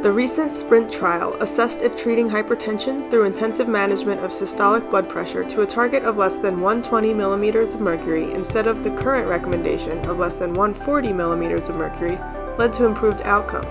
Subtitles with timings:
[0.00, 5.42] The recent SPRINT trial assessed if treating hypertension through intensive management of systolic blood pressure
[5.42, 10.08] to a target of less than 120 millimeters of mercury instead of the current recommendation
[10.08, 12.16] of less than 140 millimeters of mercury
[12.58, 13.66] led to improved outcomes.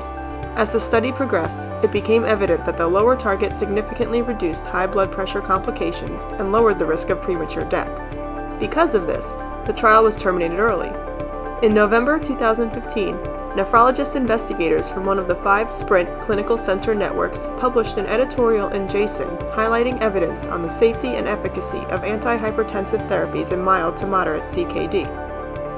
[0.57, 5.13] As the study progressed, it became evident that the lower target significantly reduced high blood
[5.13, 7.87] pressure complications and lowered the risk of premature death.
[8.59, 9.23] Because of this,
[9.65, 10.91] the trial was terminated early.
[11.65, 13.15] In November 2015,
[13.57, 18.87] nephrologist investigators from one of the five SPRINT clinical center networks published an editorial in
[18.87, 24.43] JASN highlighting evidence on the safety and efficacy of antihypertensive therapies in mild to moderate
[24.53, 25.09] CKD.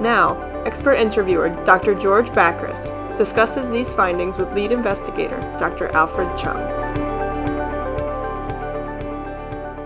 [0.02, 0.36] Now,
[0.68, 1.96] expert interviewer Dr.
[1.96, 2.78] George Bakris
[3.18, 5.88] discusses these findings with lead investigator Dr.
[5.96, 6.60] Alfred Cheung.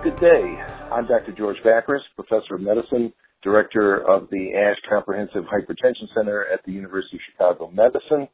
[0.01, 0.57] Good day.
[0.91, 1.31] I'm Dr.
[1.31, 7.17] George Bakris, professor of medicine director of the ASH Comprehensive Hypertension Center at the University
[7.17, 8.27] of Chicago Medicine.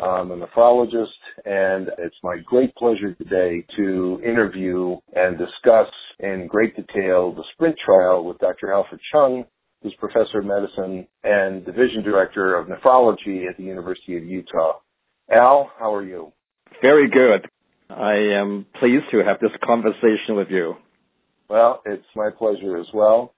[0.00, 1.06] I'm a nephrologist,
[1.44, 5.88] and it's my great pleasure today to interview and discuss
[6.18, 8.72] in great detail the SPRINT trial with Dr.
[8.72, 9.44] Alfred Cheung,
[9.82, 14.78] who's professor of medicine and division director of nephrology at the University of Utah.
[15.30, 16.32] Al, how are you?
[16.82, 17.48] Very good.
[17.90, 20.74] I am pleased to have this conversation with you.
[21.48, 23.34] Well, it's my pleasure as well.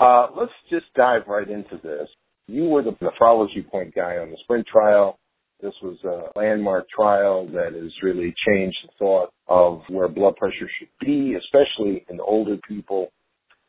[0.00, 2.08] Uh, let's just dive right into this.
[2.46, 5.18] You were the nephrology point guy on the SPRINT trial.
[5.62, 10.68] This was a landmark trial that has really changed the thought of where blood pressure
[10.78, 13.12] should be, especially in older people.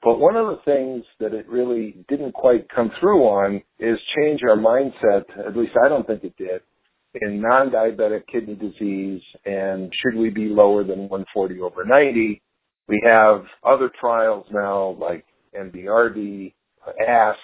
[0.03, 4.41] But one of the things that it really didn't quite come through on is change
[4.43, 6.61] our mindset, at least I don't think it did,
[7.21, 12.41] in non-diabetic kidney disease and should we be lower than 140 over 90.
[12.87, 16.53] We have other trials now like MDRD,
[16.87, 17.35] AASK,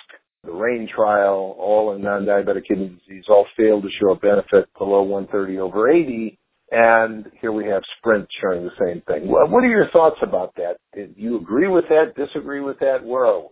[0.44, 5.04] the REIN trial, all in non-diabetic kidney disease, all failed to show a benefit below
[5.04, 6.38] 130 over 80.
[6.72, 9.28] And here we have Sprint showing the same thing.
[9.28, 10.78] What are your thoughts about that?
[10.96, 12.16] Do you agree with that?
[12.16, 13.04] Disagree with that?
[13.04, 13.48] Where are we?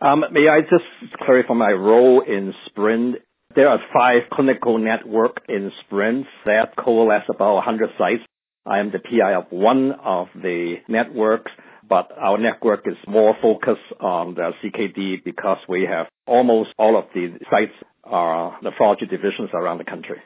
[0.00, 3.16] Um, may I just clarify my role in Sprint?
[3.56, 8.22] There are five clinical network in Sprint that coalesce about 100 sites.
[8.64, 11.50] I am the PI of one of the networks
[11.88, 17.04] but our network is more focused on the CKD because we have almost all of
[17.14, 17.72] the sites
[18.04, 20.18] are nephrology divisions around the country.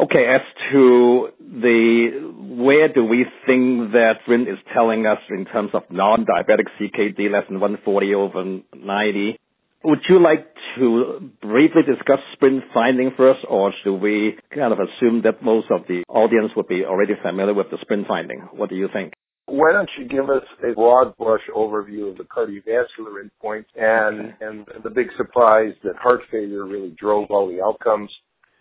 [0.00, 0.40] Okay, as
[0.72, 6.66] to the where do we think that Sprint is telling us in terms of non-diabetic
[6.80, 8.44] CKD less than 140 over
[8.74, 9.38] 90,
[9.84, 15.22] would you like to briefly discuss Sprint finding first, or should we kind of assume
[15.22, 18.40] that most of the audience would be already familiar with the Sprint finding?
[18.52, 19.12] What do you think?
[19.46, 24.66] Why don't you give us a broad brush overview of the cardiovascular endpoints and, and
[24.82, 28.10] the big surprise that heart failure really drove all the outcomes?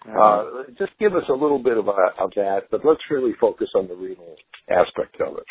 [0.05, 3.69] Uh, just give us a little bit of, a, of that, but let's really focus
[3.75, 4.35] on the renal
[4.69, 5.45] aspect of it.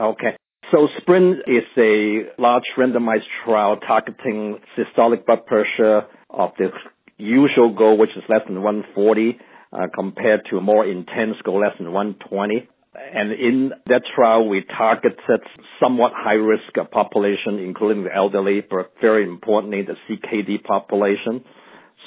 [0.00, 0.36] Okay.
[0.72, 6.70] So SPRINT is a large randomized trial targeting systolic blood pressure of the
[7.18, 9.38] usual goal, which is less than 140,
[9.72, 12.68] uh, compared to a more intense goal, less than 120.
[13.14, 15.40] And in that trial, we targeted
[15.80, 21.44] somewhat high risk population, including the elderly, but very importantly, the CKD population.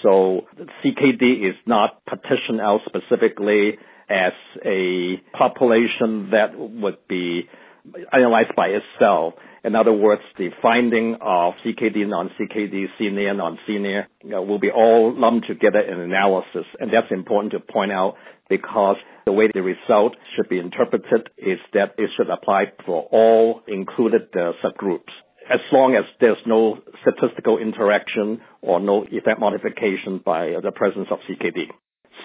[0.03, 0.41] So
[0.83, 3.77] CKD is not partitioned out specifically
[4.09, 4.33] as
[4.65, 7.47] a population that would be
[8.11, 9.35] analyzed by itself.
[9.63, 15.13] In other words, the finding of CKD, non-CKD, senior, non-senior you know, will be all
[15.15, 16.65] lumped together in analysis.
[16.79, 18.15] And that's important to point out
[18.49, 23.61] because the way the result should be interpreted is that it should apply for all
[23.67, 25.11] included uh, subgroups
[25.51, 31.17] as long as there's no statistical interaction or no effect modification by the presence of
[31.27, 31.65] CKD.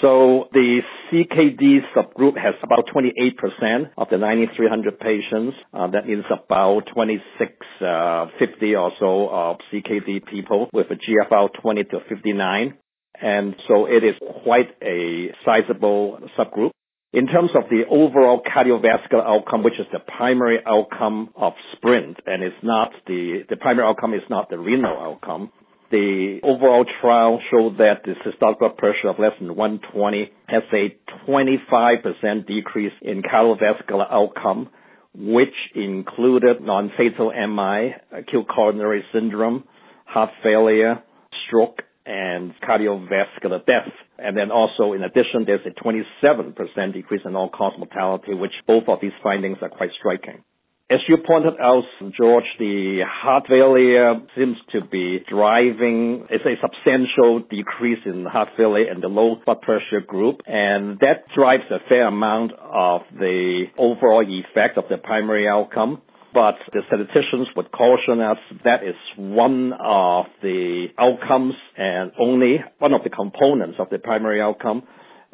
[0.05, 5.57] So the CKD subgroup has about 28% of the 9,300 patients.
[5.73, 11.85] Uh, that means about 2650 uh, or so of CKD people with a GFR 20
[11.85, 12.75] to 59.
[13.23, 16.73] And so it is quite a sizable subgroup.
[17.15, 22.43] In terms of the overall cardiovascular outcome, which is the primary outcome of SPRINT, and
[22.43, 25.51] it's not the, the primary outcome is not the renal outcome,
[25.95, 30.97] the overall trial showed that the systolic blood pressure of less than 120 has a
[31.31, 34.71] 25% decrease in cardiovascular outcome,
[35.15, 39.63] which included non-fatal MI, acute coronary syndrome,
[40.05, 41.01] heart failure,
[41.47, 43.93] stroke, and cardiovascular death.
[44.19, 48.99] And then also, in addition, there's a 27% decrease in all-cause mortality, which both of
[49.01, 50.43] these findings are quite striking.
[50.91, 51.85] As you pointed out,
[52.15, 58.91] George, the heart failure seems to be driving, it's a substantial decrease in heart failure
[58.91, 64.27] and the low blood pressure group, and that drives a fair amount of the overall
[64.29, 66.03] effect of the primary outcome.
[66.35, 72.93] But the statisticians would caution us that is one of the outcomes and only one
[72.93, 74.83] of the components of the primary outcome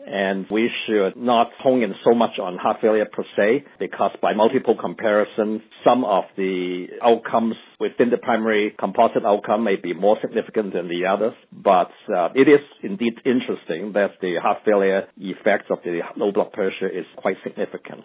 [0.07, 4.33] and we should not hone in so much on heart failure per se, because by
[4.35, 10.73] multiple comparisons, some of the outcomes within the primary composite outcome may be more significant
[10.73, 11.35] than the others.
[11.53, 16.53] But uh, it is indeed interesting that the heart failure effects of the low blood
[16.53, 18.05] pressure is quite significant.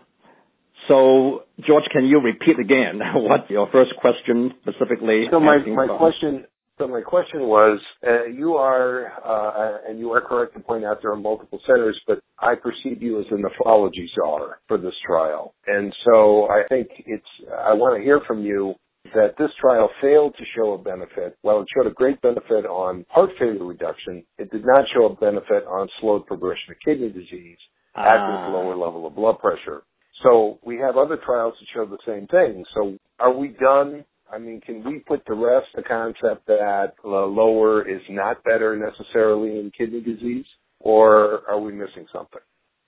[0.87, 5.25] So, George, can you repeat again what your first question specifically?
[5.31, 6.45] So my my question
[6.77, 10.99] so my question was, uh, you are, uh, and you are correct to point out
[11.01, 15.53] there are multiple centers, but I perceive you as a nephrology czar for this trial.
[15.67, 18.75] And so I think it's, I want to hear from you
[19.13, 21.37] that this trial failed to show a benefit.
[21.41, 25.15] While it showed a great benefit on heart failure reduction, it did not show a
[25.15, 27.57] benefit on slowed progression of kidney disease
[27.95, 28.51] at this ah.
[28.51, 29.83] lower level of blood pressure.
[30.23, 32.65] So we have other trials that show the same thing.
[32.73, 37.87] So are we done I mean, can we put to rest the concept that lower
[37.87, 40.45] is not better necessarily in kidney disease,
[40.79, 42.41] or are we missing something?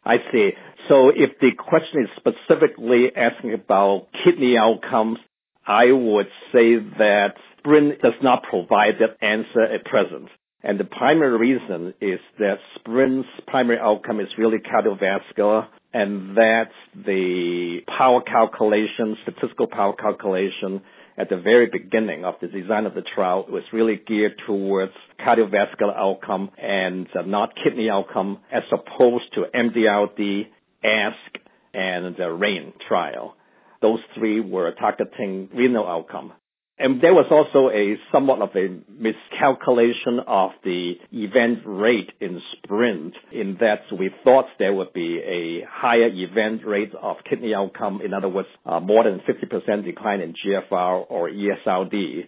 [0.04, 0.52] I see.
[0.88, 5.20] So if the question is specifically asking about kidney outcomes,
[5.66, 10.30] I would say that Sprint does not provide that answer at present.
[10.64, 17.80] And the primary reason is that Sprint's primary outcome is really cardiovascular, and that's the
[17.98, 20.82] power calculation, statistical power calculation,
[21.18, 24.94] at the very beginning of the design of the trial it was really geared towards
[25.20, 30.48] cardiovascular outcome and uh, not kidney outcome as opposed to MDRD,
[30.86, 31.40] AASK,
[31.74, 33.36] and the REIN trial.
[33.82, 36.34] Those three were targeting renal outcome.
[36.80, 43.16] And there was also a somewhat of a miscalculation of the event rate in sprint
[43.32, 48.14] in that we thought there would be a higher event rate of kidney outcome, in
[48.14, 52.28] other words, uh, more than 50% decline in GFR or ESRD.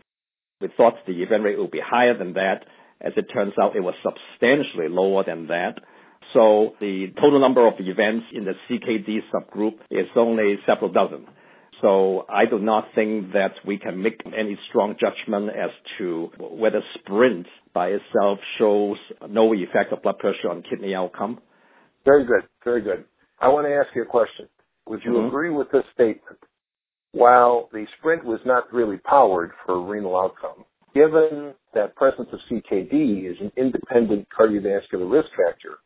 [0.62, 2.66] We thought the event rate would be higher than that.
[3.02, 5.76] As it turns out, it was substantially lower than that.
[6.34, 11.28] So the total number of events in the CKD subgroup is only several dozen.
[11.82, 16.82] So I do not think that we can make any strong judgment as to whether
[16.96, 18.98] sprint by itself shows
[19.30, 21.40] no effect of blood pressure on kidney outcome.
[22.06, 22.44] Very good.
[22.64, 23.06] Very good.
[23.40, 24.48] I want to ask you a question.
[24.88, 25.28] Would you mm-hmm.
[25.28, 26.40] agree with this statement?
[27.12, 33.30] While the sprint was not really powered for renal outcome, given that presence of CKD
[33.30, 35.78] is an independent cardiovascular risk factor,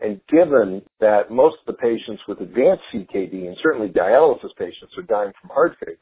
[0.00, 5.02] and given that most of the patients with advanced CKD and certainly dialysis patients are
[5.02, 5.98] dying from heart failure,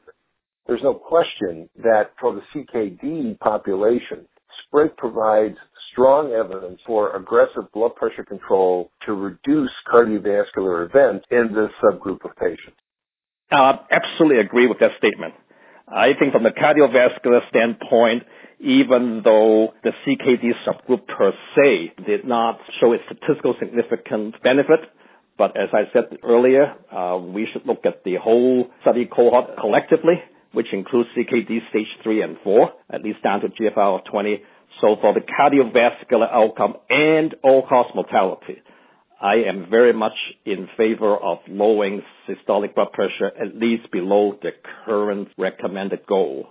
[0.67, 4.27] there's no question that for the CKD population,
[4.67, 5.55] SPRINT provides
[5.91, 12.35] strong evidence for aggressive blood pressure control to reduce cardiovascular events in this subgroup of
[12.35, 12.77] patients.
[13.49, 15.33] I absolutely agree with that statement.
[15.87, 18.23] I think from the cardiovascular standpoint,
[18.59, 24.79] even though the CKD subgroup per se did not show a statistical significant benefit.
[25.37, 30.15] But as I said earlier, uh, we should look at the whole study cohort collectively,
[30.53, 34.41] which includes CKD stage 3 and 4, at least down to GFR of 20.
[34.81, 38.61] So for the cardiovascular outcome and all-cause mortality,
[39.21, 40.13] I am very much
[40.45, 44.51] in favor of lowering systolic blood pressure at least below the
[44.85, 46.47] current recommended goal.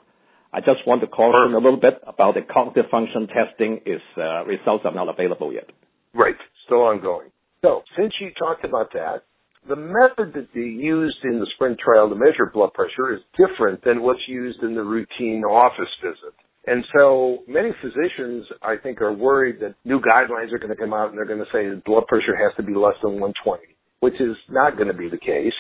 [0.56, 3.84] I just want to caution a little bit about the cognitive function testing.
[3.84, 5.68] Its uh, results are not available yet.
[6.14, 6.34] Right,
[6.64, 7.28] still ongoing.
[7.60, 9.28] So, since you talked about that,
[9.68, 13.84] the method that they used in the sprint trial to measure blood pressure is different
[13.84, 16.32] than what's used in the routine office visit.
[16.66, 20.94] And so many physicians, I think, are worried that new guidelines are going to come
[20.94, 23.60] out and they're going to say blood pressure has to be less than 120,
[24.00, 25.52] which is not going to be the case.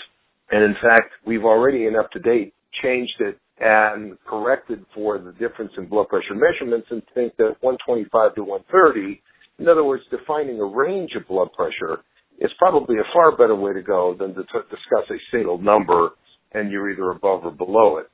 [0.50, 5.32] And in fact, we've already in up to date changed it and corrected for the
[5.32, 9.22] difference in blood pressure measurements and think that 125 to 130,
[9.58, 12.02] in other words, defining a range of blood pressure
[12.38, 16.10] is probably a far better way to go than to discuss a single number
[16.52, 18.06] and you're either above or below it.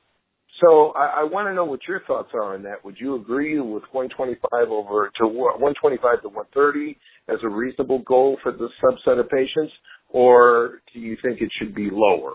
[0.60, 2.84] So I, I want to know what your thoughts are on that.
[2.84, 6.96] Would you agree with 125 over to 125 to 130
[7.28, 9.72] as a reasonable goal for this subset of patients,
[10.10, 12.34] or do you think it should be lower?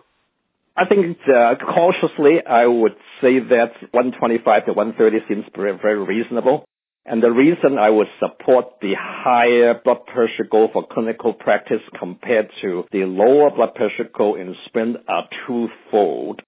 [0.77, 6.65] I think uh, cautiously, I would say that 125 to 130 seems very, very reasonable.
[7.03, 12.49] And the reason I would support the higher blood pressure goal for clinical practice compared
[12.61, 16.41] to the lower blood pressure goal in sprint are twofold.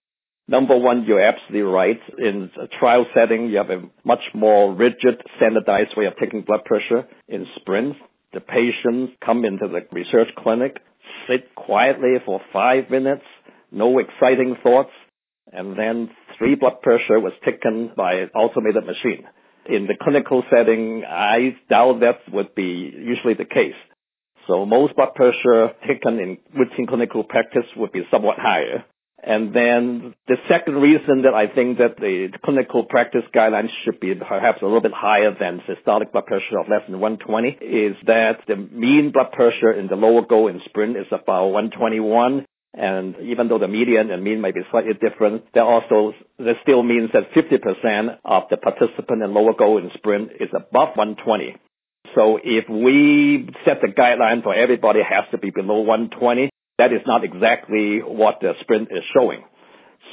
[0.48, 2.00] Number one, you're absolutely right.
[2.18, 6.66] In a trial setting, you have a much more rigid, standardized way of taking blood
[6.66, 7.08] pressure.
[7.28, 7.98] In sprints,
[8.34, 10.78] the patients come into the research clinic,
[11.28, 13.24] sit quietly for five minutes,
[13.72, 14.92] no exciting thoughts,
[15.52, 19.26] and then three blood pressure was taken by an automated machine.
[19.66, 23.78] In the clinical setting, I doubt that would be usually the case.
[24.48, 28.84] So most blood pressure taken in routine clinical practice would be somewhat higher.
[29.22, 34.16] And then the second reason that I think that the clinical practice guidelines should be
[34.16, 38.40] perhaps a little bit higher than systolic blood pressure of less than 120 is that
[38.48, 42.46] the mean blood pressure in the lower goal in sprint is about 121.
[42.74, 46.84] And even though the median and mean may be slightly different, there also, that still
[46.84, 51.56] means that 50% of the participant in lower goal in sprint is above 120.
[52.16, 57.02] So if we set the guideline for everybody has to be below 120, that is
[57.06, 59.44] not exactly what the sprint is showing.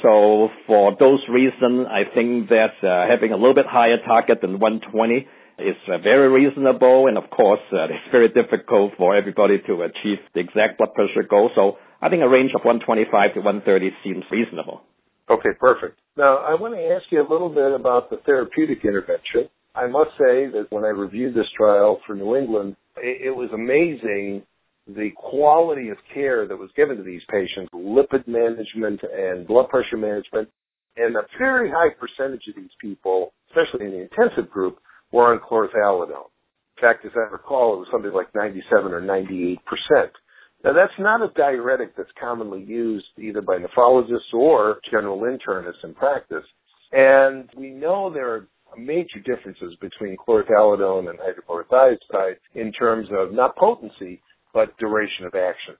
[0.03, 4.59] So for those reasons, I think that uh, having a little bit higher target than
[4.59, 5.25] 120
[5.59, 7.07] is uh, very reasonable.
[7.07, 11.23] And of course, uh, it's very difficult for everybody to achieve the exact blood pressure
[11.27, 11.49] goal.
[11.55, 14.81] So I think a range of 125 to 130 seems reasonable.
[15.29, 15.99] Okay, perfect.
[16.15, 19.49] Now, I want to ask you a little bit about the therapeutic intervention.
[19.75, 24.43] I must say that when I reviewed this trial for New England, it, was amazing
[24.87, 29.97] the quality of care that was given to these patients, lipid management and blood pressure
[29.97, 30.49] management,
[30.95, 34.79] and a very high percentage of these people, especially in the intensive group,
[35.11, 36.31] were on chlorthalidone.
[36.77, 40.11] In fact, as I recall, it was something like 97 or 98 percent.
[40.67, 45.93] Now, that's not a diuretic that's commonly used either by nephrologists or general internists in
[45.93, 46.43] practice.
[46.91, 48.47] And we know there are
[48.77, 54.21] major differences between chlorthalidone and hydrochlorothiazide in terms of not potency,
[54.53, 55.75] but duration of action.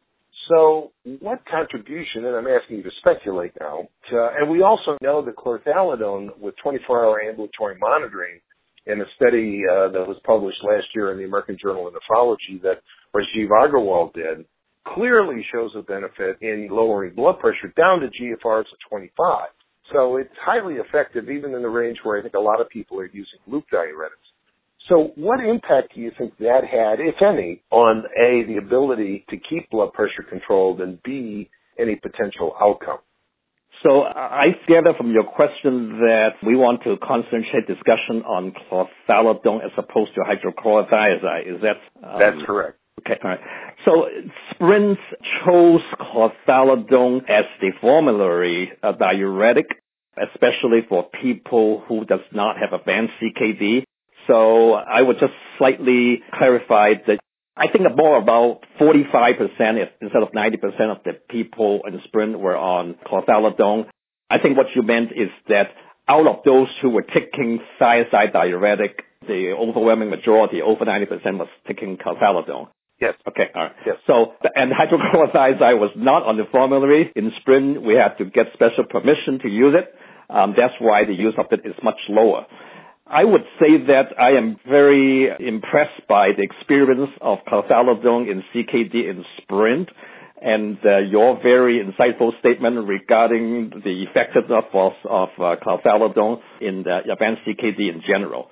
[0.48, 5.22] So what contribution, and I'm asking you to speculate now, to, and we also know
[5.26, 8.40] that chlorthalidone with 24-hour ambulatory monitoring
[8.86, 12.62] in a study uh, that was published last year in the American Journal of Nephrology
[12.62, 12.80] that
[13.14, 14.46] Rajiv Agarwal did,
[14.94, 19.48] clearly shows a benefit in lowering blood pressure down to GFRs of 25.
[19.94, 23.00] So it's highly effective even in the range where I think a lot of people
[23.00, 24.28] are using loop diuretics.
[24.90, 29.38] So what impact do you think that had, if any, on A, the ability to
[29.38, 33.00] keep blood pressure controlled and B, any potential outcome?
[33.84, 39.72] So I gather from your question that we want to concentrate discussion on chlorthalidone as
[39.78, 41.56] opposed to hydrochlorothiazide.
[41.56, 41.78] Is that?
[42.04, 42.80] Um, That's correct.
[43.00, 43.40] Okay, all right.
[43.86, 44.06] So
[44.52, 44.98] Sprint
[45.46, 49.68] chose chlorthalidone as the formulary uh, diuretic,
[50.18, 53.84] especially for people who does not have advanced CKD
[54.28, 57.20] so I would just slightly clarify that
[57.56, 59.40] I think more about 45%
[60.02, 63.88] instead of 90% of the people in Sprint were on chlorthalidone.
[64.30, 65.72] I think what you meant is that
[66.08, 71.98] out of those who were taking thiazide diuretic, the overwhelming majority, over 90% was taking
[71.98, 72.68] chlorthalidone.
[73.00, 73.14] Yes.
[73.28, 73.46] Okay.
[73.54, 73.72] All right.
[73.86, 73.98] Yes.
[74.08, 77.12] So, and hydrochlorothiazide was not on the formulary.
[77.16, 79.94] In Sprint, we had to get special permission to use it.
[80.30, 82.46] Um, that's why the use of it is much lower.
[83.06, 89.10] I would say that I am very impressed by the experience of chlorthalidone in CKD
[89.10, 89.90] in Sprint
[90.42, 95.56] and uh, your very insightful statement regarding the effectiveness of, of uh,
[96.62, 98.50] in the advanced CKD in general.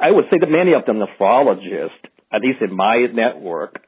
[0.00, 3.80] I would say that many of the nephrologists, at least in my network,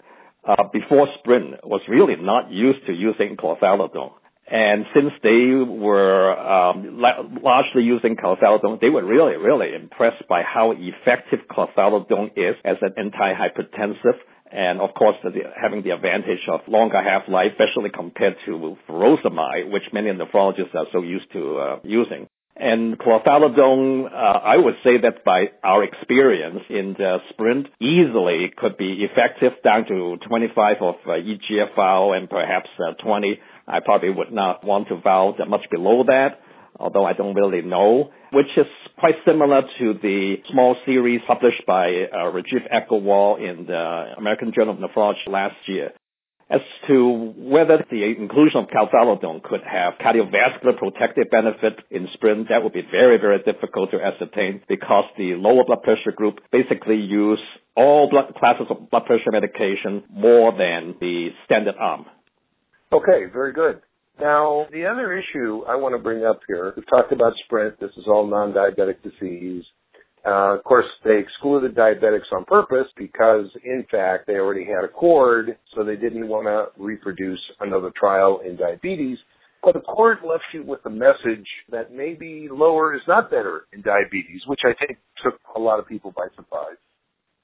[0.48, 4.12] uh, before Sprint was really not used to using chlorthalidone.
[4.50, 7.00] And since they were um,
[7.42, 12.94] largely using chlorthalidone, they were really, really impressed by how effective chlorthalidone is as an
[12.98, 14.18] antihypertensive.
[14.50, 19.84] And of course, the, having the advantage of longer half-life, especially compared to furosemide, which
[19.92, 22.26] many nephrologists are so used to uh, using.
[22.60, 28.76] And chlorthalidone, uh, I would say that by our experience in the sprint, easily could
[28.76, 33.40] be effective down to 25 of uh, EGFR and perhaps uh, 20
[33.70, 36.40] I probably would not want to vow that much below that,
[36.78, 38.66] although I don't really know, which is
[38.98, 44.74] quite similar to the small series published by uh, Rajiv Agarwal in the American Journal
[44.74, 45.92] of Nephrology last year.
[46.50, 52.64] As to whether the inclusion of chlorthalidone could have cardiovascular protective benefit in sprint, that
[52.64, 57.38] would be very, very difficult to ascertain because the lower blood pressure group basically use
[57.76, 62.06] all blood classes of blood pressure medication more than the standard arm.
[62.92, 63.80] Okay, very good.
[64.20, 67.78] Now, the other issue I want to bring up here, we've talked about Sprint.
[67.78, 69.62] This is all non-diabetic disease.
[70.26, 75.56] Uh, of course, they excluded diabetics on purpose because, in fact, they already had Accord,
[75.74, 79.16] so they didn't want to reproduce another trial in diabetes.
[79.62, 84.42] But Accord left you with a message that maybe lower is not better in diabetes,
[84.46, 86.76] which I think took a lot of people by surprise.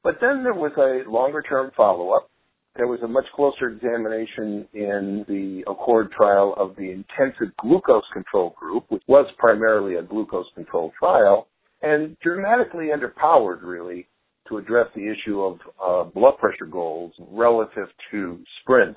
[0.03, 2.31] But then there was a longer term follow up.
[2.77, 8.55] There was a much closer examination in the Accord trial of the intensive glucose control
[8.59, 11.49] group, which was primarily a glucose control trial,
[11.87, 14.09] and dramatically underpowered, really,
[14.49, 18.97] to address the issue of uh, blood pressure goals relative to sprint.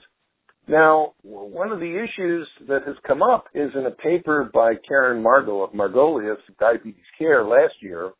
[0.67, 5.23] Now, one of the issues that has come up is in a paper by Karen
[5.23, 8.11] Margo of Margolis Diabetes Care last year,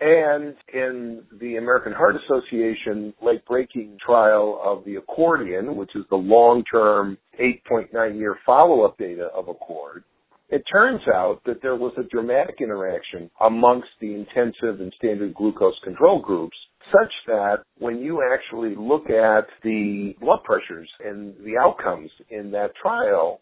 [0.00, 6.16] and in the American Heart Association late breaking trial of the accordion, which is the
[6.16, 10.04] long-term 8.9 year follow-up data of Accord,
[10.48, 15.78] it turns out that there was a dramatic interaction amongst the intensive and standard glucose
[15.82, 16.56] control groups
[16.92, 22.70] such that when you actually look at the blood pressures and the outcomes in that
[22.80, 23.40] trial,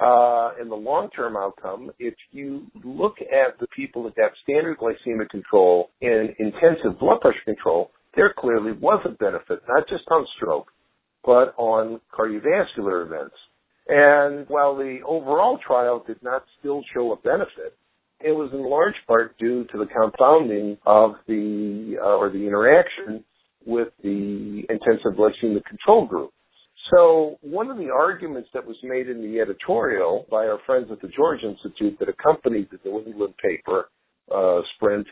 [0.00, 5.28] uh, in the long-term outcome, if you look at the people that got standard glycemic
[5.30, 10.68] control and intensive blood pressure control, there clearly was a benefit, not just on stroke,
[11.24, 13.34] but on cardiovascular events.
[13.86, 17.76] And while the overall trial did not still show a benefit,
[18.20, 23.22] it was in large part due to the confounding of the uh, or the interaction
[23.66, 26.30] with the intensive glycemic control group.
[26.94, 31.00] So one of the arguments that was made in the editorial by our friends at
[31.00, 33.88] the George Institute that accompanied the New England paper,
[34.34, 35.06] uh, Sprint,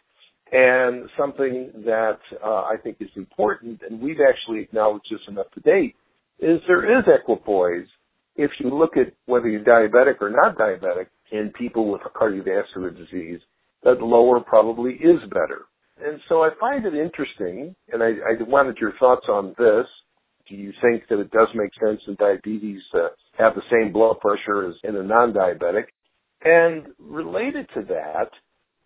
[0.52, 5.60] and something that uh, I think is important, and we've actually acknowledged this enough to
[5.60, 5.96] date,
[6.40, 7.86] is there is equipoise
[8.36, 13.40] if you look at whether you're diabetic or not diabetic in people with cardiovascular disease,
[13.82, 15.66] that lower probably is better.
[16.04, 19.86] And so I find it interesting, and I, I wanted your thoughts on this.
[20.48, 23.08] Do you think that it does make sense in diabetes to
[23.38, 25.84] have the same blood pressure as in a non-diabetic?
[26.44, 28.30] And related to that,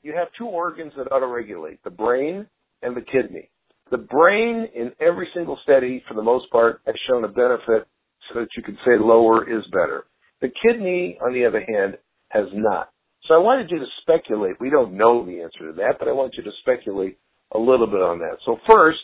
[0.02, 2.46] you have two organs that autoregulate, the brain
[2.82, 3.50] and the kidney.
[3.90, 7.86] The brain in every single study, for the most part, has shown a benefit
[8.28, 10.04] so that you can say lower is better.
[10.40, 12.90] The kidney, on the other hand, has not.
[13.28, 14.60] So I wanted you to speculate.
[14.60, 17.18] We don't know the answer to that, but I want you to speculate
[17.52, 18.38] a little bit on that.
[18.44, 18.98] So first,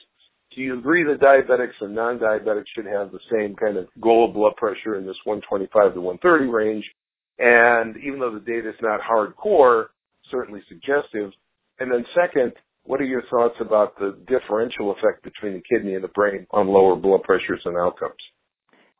[0.54, 4.35] do you agree that diabetics and non-diabetics should have the same kind of goal of
[4.35, 6.85] blood pressure in this 125 to 130 range?
[7.38, 9.87] And even though the data is not hardcore,
[10.30, 11.32] certainly suggestive.
[11.80, 12.52] And then second,
[12.85, 16.68] what are your thoughts about the differential effect between the kidney and the brain on
[16.68, 18.14] lower blood pressures and outcomes?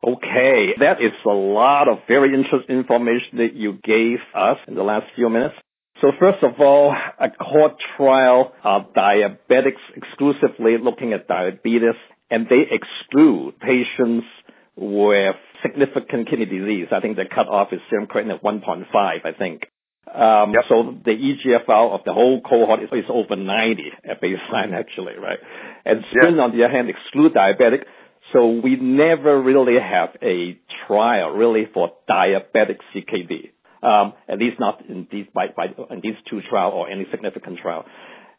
[0.05, 4.83] Okay, that is a lot of very interesting information that you gave us in the
[4.83, 5.55] last few minutes.
[6.01, 11.95] So first of all, Accord trial of diabetics exclusively looking at diabetes,
[12.31, 14.27] and they exclude patients
[14.75, 16.89] with significant kidney disease.
[16.91, 19.63] I think the cutoff is serum creatinine at 1.5, I think.
[20.13, 20.65] Um, yep.
[20.69, 25.39] So the EGFR of the whole cohort is, is over 90 at baseline, actually, right?
[25.85, 26.45] And Sprint, yep.
[26.45, 27.85] on the other hand, exclude diabetic.
[28.33, 33.51] So we never really have a trial really for diabetic CKD.
[33.83, 37.59] Um, at least not in these by, by, in these two trials or any significant
[37.59, 37.85] trial.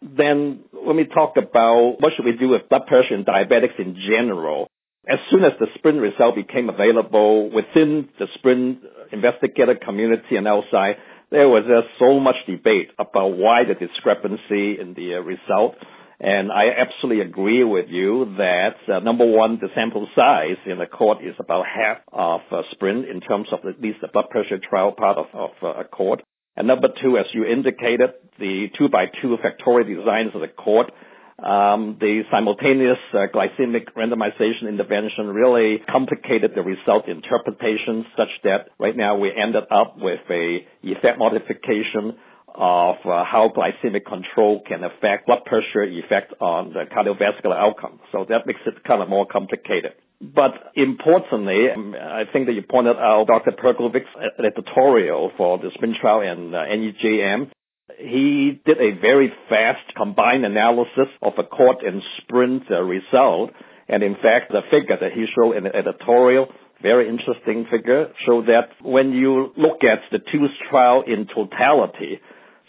[0.01, 3.95] Then when we talk about what should we do with blood pressure in diabetics in
[4.07, 4.67] general,
[5.07, 8.79] as soon as the sprint result became available within the sprint
[9.11, 10.95] investigator community and outside,
[11.29, 15.75] there was just so much debate about why the discrepancy in the uh, result.
[16.19, 20.83] And I absolutely agree with you that uh, number one, the sample size in the
[20.83, 24.91] Accord is about half of Sprint in terms of at least the blood pressure trial
[24.91, 26.21] part of, uh, Accord.
[26.55, 30.91] And number two, as you indicated, the two by two factorial designs of the Accord,
[31.39, 38.95] um, the simultaneous uh, glycemic randomization intervention really complicated the result interpretation such that right
[38.95, 42.15] now we ended up with a effect modification
[42.55, 47.99] of uh, how glycemic control can affect blood pressure effect on the cardiovascular outcome.
[48.11, 49.93] So that makes it kind of more complicated.
[50.21, 53.51] But importantly, I think that you pointed out Dr.
[53.51, 54.07] Perkovic's
[54.39, 57.51] editorial for the sprint trial and uh, NEJM.
[57.97, 63.51] He did a very fast combined analysis of Accord and sprint uh, result.
[63.89, 66.47] And in fact, the figure that he showed in the editorial
[66.83, 72.19] very interesting figure, show that when you look at the two trial in totality,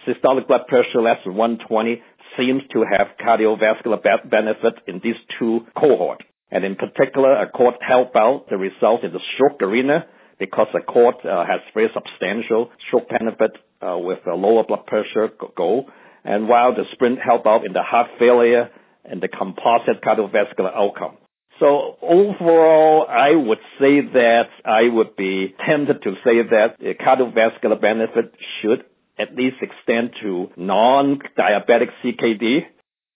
[0.06, 2.02] systolic blood pressure less than 120
[2.36, 6.24] seems to have cardiovascular benefit in these two cohorts.
[6.50, 10.06] And in particular, a Accord help out the result in the stroke arena
[10.38, 15.86] because Accord uh, has very substantial stroke benefit uh, with a lower blood pressure goal.
[16.24, 18.70] And while the sprint help out in the heart failure
[19.04, 21.18] and the composite cardiovascular outcome.
[21.60, 27.80] So overall, I would say that I would be tempted to say that the cardiovascular
[27.80, 28.84] benefit should
[29.18, 32.60] at least extend to non-diabetic CKD.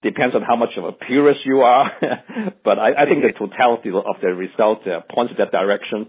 [0.02, 1.90] Depends on how much of a purist you are,
[2.64, 6.08] but I, I think the totality of the results uh, points in that direction.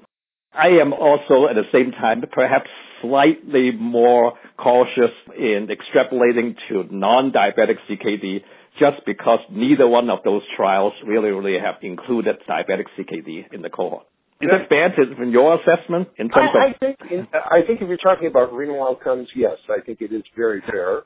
[0.54, 2.70] I am also at the same time perhaps
[3.02, 8.42] slightly more cautious in extrapolating to non-diabetic CKD
[8.80, 13.70] just because neither one of those trials really, really have included diabetic CKD in the
[13.70, 14.06] cohort.
[14.42, 16.76] Is that bad in your assessment in terms I, of?
[16.76, 20.14] I think in, I think if you're talking about renal outcomes, yes, I think it
[20.14, 21.04] is very fair.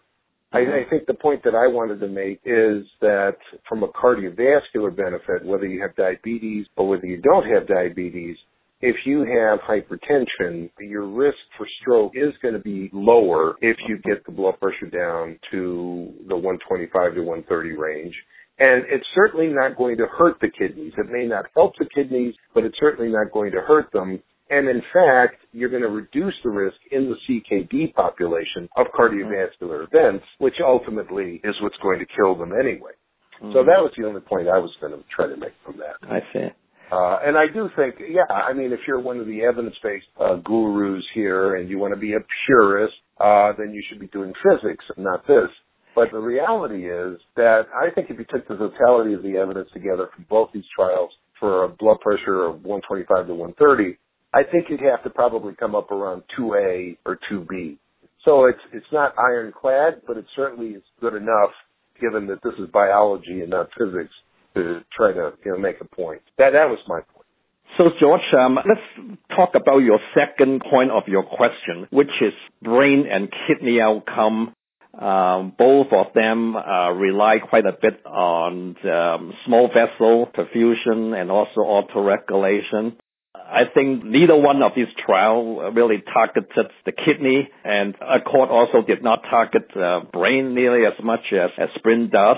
[0.52, 4.96] I, I think the point that I wanted to make is that from a cardiovascular
[4.96, 8.38] benefit, whether you have diabetes or whether you don't have diabetes,
[8.80, 13.98] if you have hypertension, your risk for stroke is going to be lower if you
[14.04, 18.14] get the blood pressure down to the 125 to 130 range.
[18.60, 20.94] And it's certainly not going to hurt the kidneys.
[20.98, 24.22] It may not help the kidneys, but it's certainly not going to hurt them.
[24.50, 29.88] And in fact, you're going to reduce the risk in the CKD population of cardiovascular
[29.88, 32.92] events, which ultimately is what's going to kill them anyway.
[33.42, 33.54] Mm-hmm.
[33.54, 36.08] So that was the only point I was going to try to make from that.
[36.08, 36.48] I see.
[36.92, 40.36] Uh, and I do think, yeah, I mean, if you're one of the evidence-based uh,
[40.44, 44.34] gurus here and you want to be a purist, uh, then you should be doing
[44.44, 45.50] physics and not this.
[45.96, 49.70] But the reality is that I think if you took the totality of the evidence
[49.74, 53.98] together from both these trials for a blood pressure of 125 to 130,
[54.34, 57.78] I think you'd have to probably come up around 2A or 2B.
[58.26, 61.52] So it's it's not ironclad, but it certainly is good enough
[62.00, 64.14] given that this is biology and not physics
[64.56, 66.22] to try to you know make a point.
[66.38, 67.26] That that was my point.
[67.78, 73.06] So George, um, let's talk about your second point of your question, which is brain
[73.12, 74.54] and kidney outcome.
[74.94, 81.32] Um, both of them uh, rely quite a bit on um, small vessel perfusion and
[81.32, 82.96] also autoregulation.
[83.34, 89.04] I think neither one of these trials really targeted the kidney, and ACCORD also did
[89.04, 92.38] not target uh, brain nearly as much as, as SPRINT does.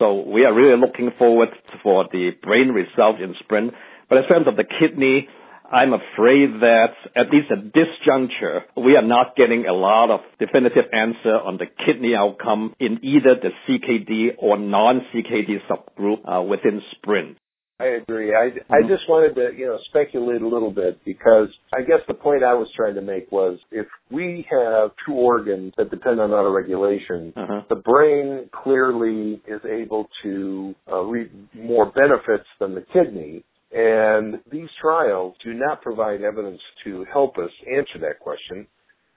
[0.00, 1.48] So we are really looking forward
[1.82, 3.74] for the brain result in sprint.
[4.08, 5.28] But in terms of the kidney,
[5.70, 10.20] I'm afraid that at least at this juncture, we are not getting a lot of
[10.38, 16.80] definitive answer on the kidney outcome in either the CKD or non-CKD subgroup uh, within
[16.92, 17.36] sprint.
[17.80, 18.34] I agree.
[18.34, 18.50] I.
[18.74, 22.42] I just wanted to, you know, speculate a little bit because I guess the point
[22.42, 27.36] I was trying to make was if we have two organs that depend on autoregulation,
[27.36, 27.62] uh-huh.
[27.68, 33.44] the brain clearly is able to uh, reap more benefits than the kidney.
[33.72, 38.66] And these trials do not provide evidence to help us answer that question.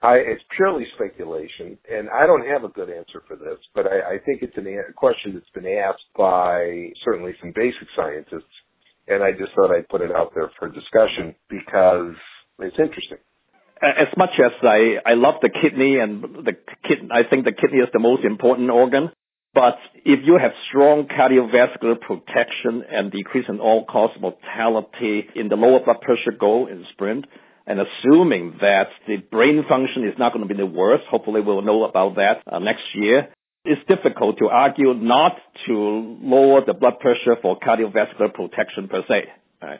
[0.02, 4.14] I, it's purely speculation, and I don't have a good answer for this, but I,
[4.14, 8.50] I think it's an, a question that's been asked by certainly some basic scientists,
[9.06, 12.18] and I just thought I'd put it out there for discussion because
[12.58, 13.18] it's interesting.
[13.80, 16.54] As much as I, I love the kidney and the
[16.86, 19.10] kid, I think the kidney is the most important organ.
[19.54, 25.80] But if you have strong cardiovascular protection and decrease in all-cause mortality in the lower
[25.84, 27.26] blood pressure goal in sprint,
[27.66, 31.62] and assuming that the brain function is not going to be the worst, hopefully we'll
[31.62, 33.28] know about that uh, next year,
[33.64, 35.32] it's difficult to argue not
[35.66, 39.30] to lower the blood pressure for cardiovascular protection per se.
[39.62, 39.78] Right?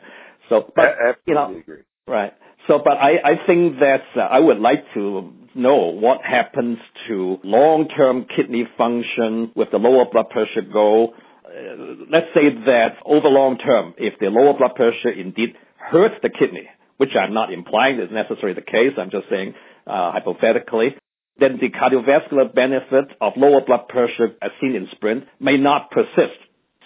[0.49, 0.85] So, but,
[1.25, 1.81] you know, agree.
[2.07, 2.31] right.
[2.67, 7.37] So, but I, I think that uh, I would like to know what happens to
[7.43, 11.13] long-term kidney function with the lower blood pressure goal.
[11.45, 16.29] Uh, let's say that over long term, if the lower blood pressure indeed hurts the
[16.29, 18.95] kidney, which I'm not implying is necessarily the case.
[18.97, 19.53] I'm just saying
[19.85, 20.95] uh, hypothetically.
[21.39, 26.39] Then the cardiovascular benefit of lower blood pressure as seen in SPRINT may not persist.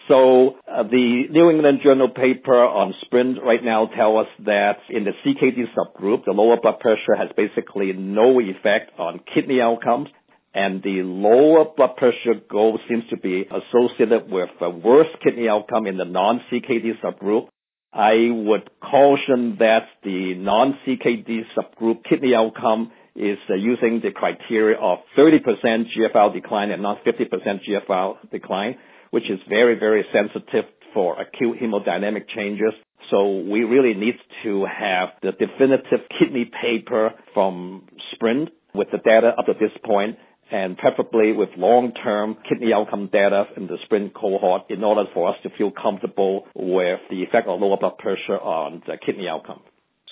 [0.08, 5.04] So uh, the New England Journal paper on SPRINT right now tell us that in
[5.04, 10.08] the CKD subgroup, the lower blood pressure has basically no effect on kidney outcomes
[10.54, 15.86] and the lower blood pressure goal seems to be associated with a worse kidney outcome
[15.86, 17.48] in the non-CKD subgroup.
[17.94, 25.00] I would caution that the non-CKD subgroup kidney outcome is uh, using the criteria of
[25.18, 28.78] 30% GFR decline and not 50% GFR decline,
[29.12, 32.74] which is very, very sensitive for acute hemodynamic changes.
[33.12, 39.32] So we really need to have the definitive kidney paper from Sprint with the data
[39.38, 40.18] up to this point
[40.52, 45.36] and preferably with long-term kidney outcome data in the sprint cohort in order for us
[45.44, 49.62] to feel comfortable with the effect of lower blood pressure on the kidney outcome.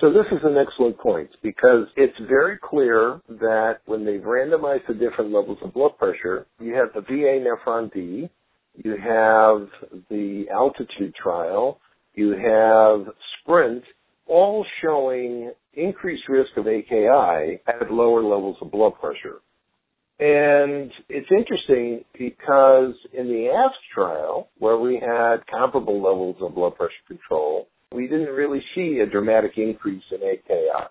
[0.01, 4.93] So this is an excellent point because it's very clear that when they've randomized the
[4.93, 8.29] different levels of blood pressure, you have the VA Nephron D,
[8.83, 9.67] you have
[10.09, 11.79] the altitude trial,
[12.13, 13.83] you have Sprint,
[14.27, 19.39] all showing increased risk of AKI at lower levels of blood pressure.
[20.17, 26.75] And it's interesting because in the AASK trial, where we had comparable levels of blood
[26.75, 30.87] pressure control, we didn't really see a dramatic increase in AKI.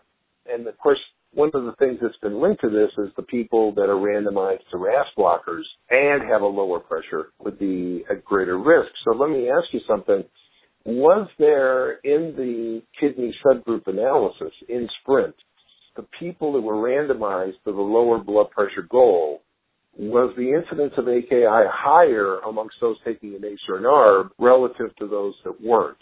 [0.52, 0.98] And of course,
[1.34, 4.68] one of the things that's been linked to this is the people that are randomized
[4.70, 8.90] to RAS blockers and have a lower pressure would be at greater risk.
[9.04, 10.24] So let me ask you something.
[10.86, 15.34] Was there in the kidney subgroup analysis in SPRINT,
[15.96, 19.40] the people that were randomized to the lower blood pressure goal,
[19.96, 24.94] was the incidence of AKI higher amongst those taking an ACE or an ARB relative
[24.96, 25.96] to those that weren't?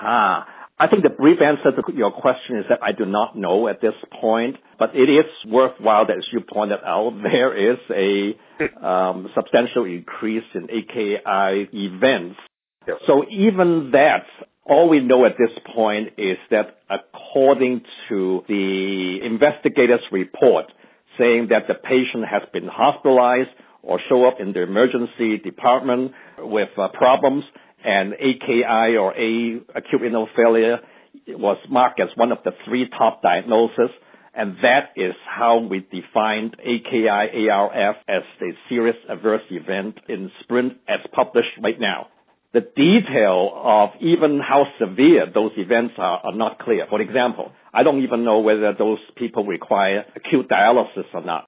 [0.00, 0.46] Ah,
[0.80, 3.80] I think the brief answer to your question is that I do not know at
[3.80, 9.28] this point, but it is worthwhile that, as you pointed out, there is a um,
[9.34, 12.36] substantial increase in AKI events.
[13.06, 14.24] So even that,
[14.64, 20.66] all we know at this point is that according to the investigator's report
[21.18, 23.50] saying that the patient has been hospitalized
[23.82, 27.44] or show up in the emergency department with uh, problems,
[27.84, 30.78] and AKI or A acute renal failure
[31.28, 33.90] was marked as one of the three top diagnoses,
[34.34, 40.74] and that is how we defined AKI ARF as a serious adverse event in SPRINT
[40.88, 42.08] as published right now.
[42.54, 46.86] The detail of even how severe those events are, are not clear.
[46.88, 51.47] For example, I don't even know whether those people require acute dialysis or not.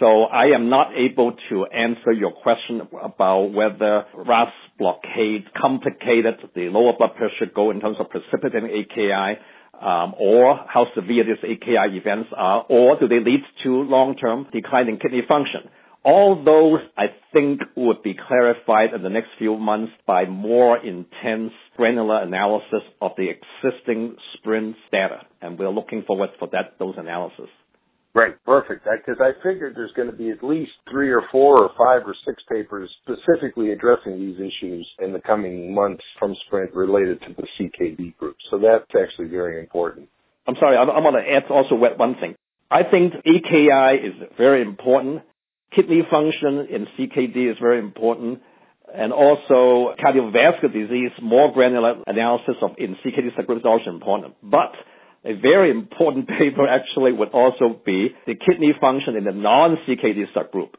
[0.00, 6.70] So I am not able to answer your question about whether RAS blockade complicated the
[6.70, 9.38] lower blood pressure goal in terms of precipitating AKI,
[9.78, 14.88] um, or how severe these AKI events are, or do they lead to long-term decline
[14.88, 15.68] in kidney function.
[16.02, 21.52] All those, I think, would be clarified in the next few months by more intense
[21.76, 27.50] granular analysis of the existing SPRINT data, and we're looking forward for that those analysis.
[28.12, 28.84] Right, perfect.
[28.84, 32.06] Because I, I figured there's going to be at least three or four or five
[32.06, 37.34] or six papers specifically addressing these issues in the coming months from Sprint related to
[37.36, 38.36] the CKD group.
[38.50, 40.08] So that's actually very important.
[40.48, 42.34] I'm sorry, I'm, I'm going to add also one thing.
[42.70, 45.22] I think AKI is very important.
[45.74, 48.40] Kidney function in CKD is very important.
[48.92, 54.34] And also cardiovascular disease, more granular analysis of in CKD subgroup is also important.
[54.42, 54.72] But
[55.24, 60.70] a very important paper actually would also be the kidney function in the non-CKD subgroup.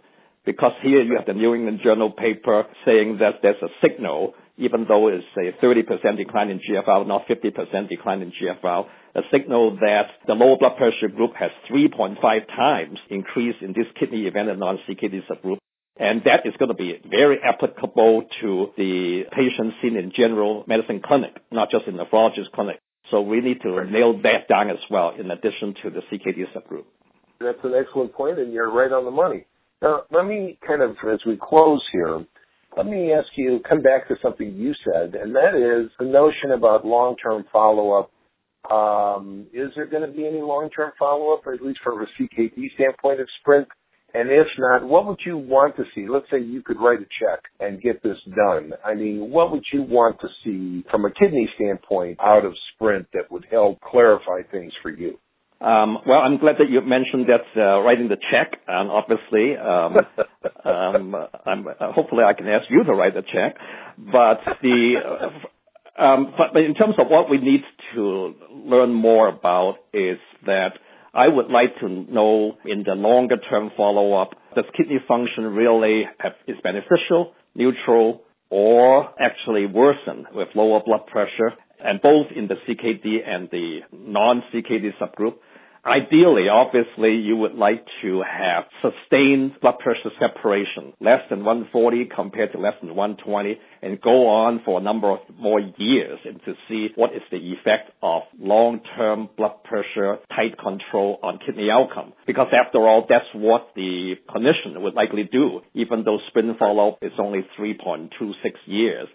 [0.45, 4.85] Because here you have the New England Journal paper saying that there's a signal, even
[4.87, 10.07] though it's a 30% decline in GFR, not 50% decline in GFR, a signal that
[10.25, 15.21] the lower blood pressure group has 3.5 times increase in this kidney event in non-CKD
[15.29, 15.57] subgroup.
[15.97, 21.01] And that is going to be very applicable to the patients seen in general medicine
[21.05, 22.79] clinic, not just in nephrologist clinic.
[23.11, 26.85] So we need to nail that down as well, in addition to the CKD subgroup.
[27.39, 29.45] That's an excellent point, and you're right on the money.
[29.81, 32.25] Now, let me kind of, as we close here,
[32.77, 36.51] let me ask you, come back to something you said, and that is the notion
[36.55, 38.11] about long-term follow-up.
[38.71, 42.73] Um, is there going to be any long-term follow-up, or at least from a CKD
[42.75, 43.67] standpoint of Sprint?
[44.13, 46.07] And if not, what would you want to see?
[46.07, 48.73] Let's say you could write a check and get this done.
[48.85, 53.07] I mean, what would you want to see from a kidney standpoint out of Sprint
[53.13, 55.17] that would help clarify things for you?
[55.61, 59.95] Um, well, I'm glad that you mentioned that uh, writing the check, and obviously, um,
[60.65, 61.15] um,
[61.67, 63.57] uh, hopefully, I can ask you to write the check.
[63.95, 64.95] But the,
[65.99, 67.61] uh, but in terms of what we need
[67.93, 70.71] to learn more about is that
[71.13, 76.33] I would like to know in the longer term follow-up, does kidney function really have,
[76.47, 83.27] is beneficial, neutral, or actually worsen with lower blood pressure, and both in the CKD
[83.27, 85.35] and the non-CKD subgroup?
[85.83, 92.51] Ideally, obviously, you would like to have sustained blood pressure separation, less than 140 compared
[92.51, 96.53] to less than 120, and go on for a number of more years and to
[96.69, 102.13] see what is the effect of long-term blood pressure tight control on kidney outcome.
[102.27, 107.13] Because after all, that's what the clinician would likely do, even though sprint follow-up is
[107.17, 108.09] only 3.26
[108.67, 109.07] years.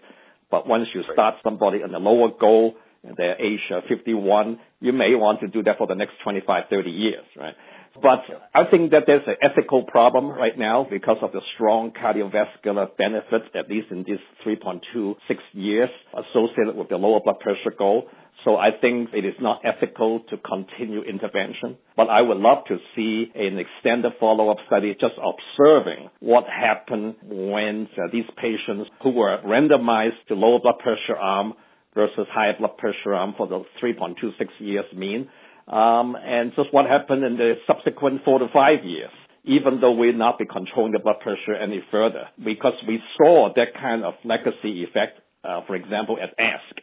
[0.51, 2.75] But once you start somebody on the lower goal,
[3.15, 7.25] they're age 51, you may want to do that for the next 25, 30 years,
[7.37, 7.55] right?
[8.01, 12.95] But I think that there's an ethical problem right now because of the strong cardiovascular
[12.97, 15.15] benefits, at least in these 3.26
[15.53, 18.07] years associated with the lower blood pressure goal.
[18.45, 22.77] So I think it is not ethical to continue intervention, but I would love to
[22.95, 29.39] see an extended follow-up study just observing what happened when uh, these patients who were
[29.43, 31.55] randomized to lower blood pressure arm
[31.97, 35.27] versus high blood pressure arm for the 3.26 years mean.
[35.67, 39.09] Um, and just what happened in the subsequent four to five years,
[39.43, 43.73] even though we not be controlling the blood pressure any further, because we saw that
[43.73, 46.77] kind of legacy effect, uh, for example, at AASK.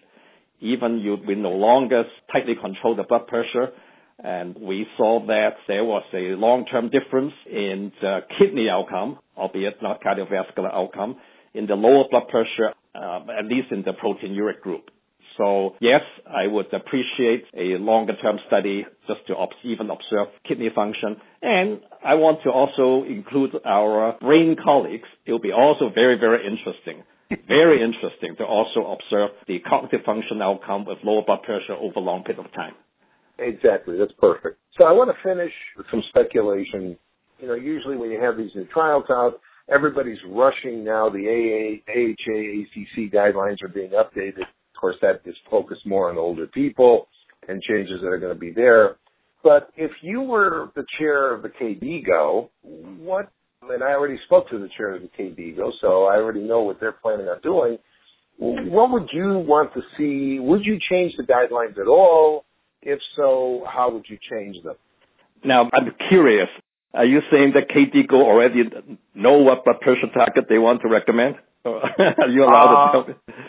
[0.61, 3.69] Even you, we no longer tightly control the blood pressure,
[4.19, 10.03] and we saw that there was a long-term difference in the kidney outcome, albeit not
[10.03, 11.17] cardiovascular outcome,
[11.55, 14.91] in the lower blood pressure, uh, at least in the proteinuria group.
[15.37, 21.17] So yes, I would appreciate a longer term study just to even observe kidney function.
[21.43, 25.09] And I want to also include our brain colleagues.
[25.27, 27.03] It will be also very, very interesting.
[27.49, 32.03] Very interesting to also observe the cognitive function outcome with lower blood pressure over a
[32.03, 32.75] long period of time.
[33.39, 33.99] Exactly.
[33.99, 34.59] That's perfect.
[34.79, 36.97] So I want to finish with some speculation.
[37.41, 39.41] You know, usually when you have these new trials out,
[39.73, 41.09] everybody's rushing now.
[41.09, 44.45] The AA, AHA, ACC guidelines are being updated.
[44.85, 47.09] Of course, that is focused more on older people
[47.49, 48.97] and changes that are going to be there.
[49.43, 52.51] But if you were the chair of the KDIGO,
[52.99, 53.31] what,
[53.63, 56.81] and I already spoke to the chair of the KDIGO, so I already know what
[56.81, 57.79] they're planning on doing.
[58.37, 60.39] What would you want to see?
[60.39, 62.45] Would you change the guidelines at all?
[62.83, 64.75] If so, how would you change them?
[65.43, 66.49] Now, I'm curious.
[66.93, 68.65] Are you saying that KDIGO already
[69.15, 71.37] know what blood pressure target they want to recommend?
[71.65, 73.45] Are you allowed uh, to tell me?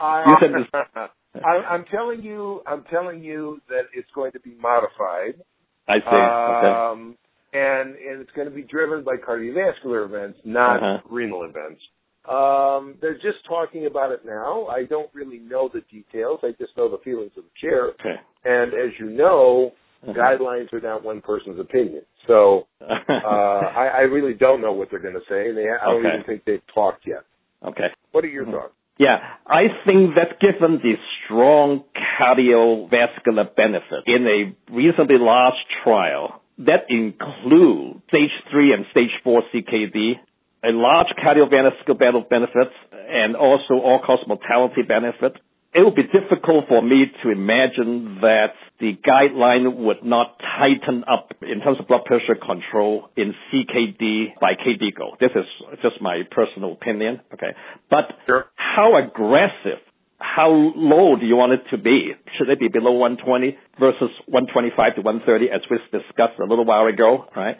[0.00, 1.40] I, you said this.
[1.44, 5.42] I, am telling you, I'm telling you that it's going to be modified.
[5.88, 6.16] I see.
[6.16, 7.18] Um, okay.
[7.56, 11.08] And and it's going to be driven by cardiovascular events, not uh-huh.
[11.08, 11.80] renal events.
[12.28, 14.66] Um, they're just talking about it now.
[14.66, 16.40] I don't really know the details.
[16.42, 17.88] I just know the feelings of the chair.
[17.88, 18.16] Okay.
[18.44, 20.14] And as you know, uh-huh.
[20.14, 22.02] guidelines are not one person's opinion.
[22.26, 25.52] So uh, I, I really don't know what they're going to say.
[25.52, 26.14] They, I don't okay.
[26.14, 27.24] even think they've talked yet.
[27.64, 27.88] Okay.
[28.12, 28.52] What are your mm-hmm.
[28.52, 28.74] thoughts?
[28.98, 31.82] Yeah, I think that given the strong
[32.20, 40.14] cardiovascular benefit in a reasonably large trial that include stage 3 and stage 4 CKD
[40.64, 45.36] a large cardiovascular benefit, and also all-cause mortality benefit.
[45.74, 51.32] It would be difficult for me to imagine that the guideline would not tighten up
[51.42, 55.18] in terms of blood pressure control in CKD by KDIGO.
[55.18, 55.44] This is
[55.82, 57.20] just my personal opinion.
[57.32, 57.56] Okay.
[57.90, 58.46] But sure.
[58.54, 59.82] how aggressive
[60.18, 62.12] how low do you want it to be?
[62.38, 66.86] Should it be below 120 versus 125 to 130 as we discussed a little while
[66.86, 67.56] ago, right?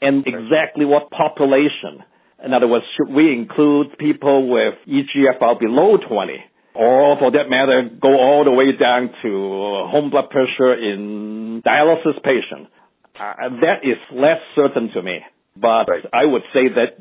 [0.00, 2.06] And exactly what population
[2.44, 6.38] in other words, should we include people with EGFR below 20?
[6.78, 9.30] Or for that matter, go all the way down to
[9.90, 12.70] home blood pressure in dialysis patients?
[13.18, 15.18] Uh, that is less certain to me.
[15.56, 16.04] But right.
[16.12, 16.94] I would say that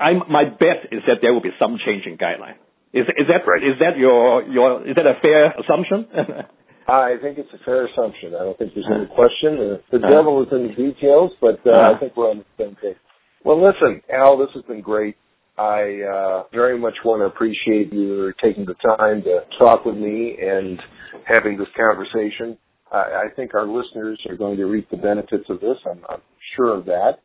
[0.00, 2.56] I'm, my bet is that there will be some change in guideline.
[2.94, 3.62] Is, is that right.
[3.62, 6.08] is that your your is that a fair assumption?
[6.88, 8.34] I think it's a fair assumption.
[8.34, 9.60] I don't think there's any question.
[9.60, 12.76] The, the devil is in the details, but uh, I think we're on the same
[12.76, 12.96] page.
[13.44, 15.16] Well, listen, Al, this has been great.
[15.58, 20.36] I uh, very much want to appreciate you taking the time to talk with me
[20.40, 20.78] and
[21.24, 22.56] having this conversation.
[22.92, 25.76] I, I think our listeners are going to reap the benefits of this.
[25.84, 26.22] I'm, I'm
[26.56, 27.18] sure of that.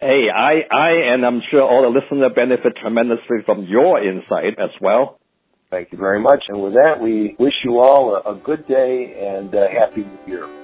[0.00, 4.70] Hey, I, I, and I'm sure all the listeners benefit tremendously from your insight as
[4.80, 5.18] well.
[5.70, 6.44] Thank you very much.
[6.48, 10.32] And with that, we wish you all a, a good day and uh, happy new
[10.32, 10.63] year.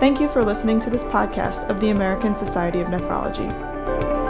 [0.00, 4.23] Thank you for listening to this podcast of the American Society of Nephrology.